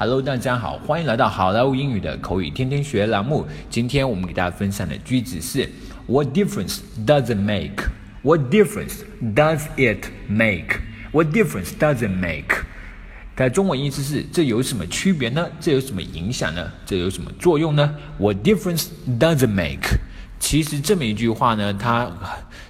[0.00, 3.44] Hello，大家好，欢迎来到好莱坞英语的口语天天学栏目。
[3.68, 5.68] 今天我们给大家分享的句子是
[6.06, 7.82] What difference does it make?
[8.22, 9.00] What difference
[9.34, 10.78] does it make?
[11.10, 12.62] What difference does it make?
[13.34, 15.50] 它中文意思是这有什么区别呢？
[15.58, 16.70] 这有什么影响呢？
[16.86, 18.86] 这有什么作用呢？What difference
[19.18, 19.98] does it make?
[20.38, 22.08] 其实这么一句话呢，它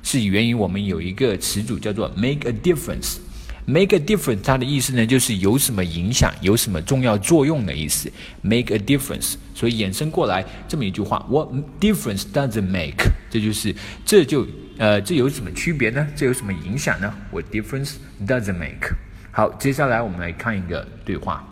[0.02, 3.18] 是源于我们有一个词组叫做 make a difference。
[3.67, 8.11] Make a difference，它的意思呢，就是有什么影响，有什么重要作用的意思。
[8.41, 13.11] Make a difference，所以衍生过来这么一句话：What difference does it make？
[13.29, 13.73] 这就是
[14.05, 14.45] 这就
[14.77, 16.05] 呃这有什么区别呢？
[16.15, 17.13] 这有什么影响呢？
[17.31, 17.93] What difference
[18.27, 18.95] does it make？
[19.31, 21.47] 好，接下来我们来看一个对话。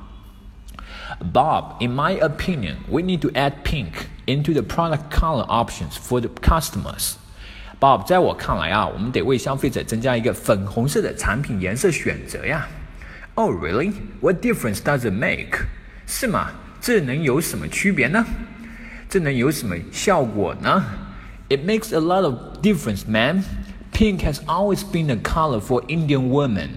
[1.33, 6.19] Bob, in my opinion, we need to add pink into the product color options for
[6.19, 7.13] the customers.
[7.79, 12.67] Bob，在我看来啊，我们得为消费者增加一个粉红色的产品颜色选择呀。
[13.33, 13.93] Oh, really?
[14.19, 15.65] What difference does it make?
[16.05, 16.51] 是吗？
[16.79, 18.25] 这能有什么区别呢？
[19.09, 20.83] 这能有什么效果呢？
[21.49, 23.43] It makes a lot of difference, man.
[23.91, 26.69] Pink has always been a color for Indian women.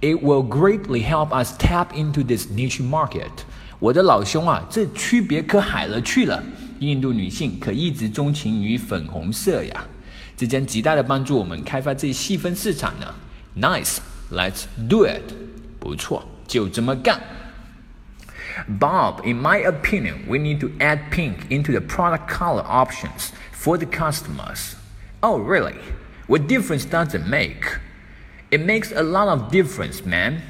[0.00, 3.30] It will greatly help us tap into this niche market.
[3.78, 6.42] 我的老兄啊，这区别可海了去了。
[6.80, 9.84] 印度女性可一直钟情于粉红色呀。
[10.38, 13.14] 这将极大的帮助我们开发这细分市场呢。
[13.56, 15.32] Nice，let's do it。
[15.78, 17.20] 不错，就这么干。
[18.68, 23.86] Bob, in my opinion, we need to add pink into the product color options for the
[23.86, 24.74] customers.
[25.20, 25.74] Oh, really?
[26.26, 27.78] What difference does it make?
[28.50, 30.42] It makes a lot of difference, man.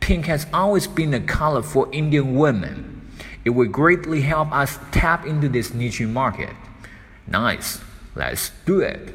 [0.00, 3.02] Pink has always been a color for Indian women.
[3.44, 6.54] It will greatly help us tap into this niche market.
[7.26, 7.80] Nice.
[8.14, 9.14] Let's do it.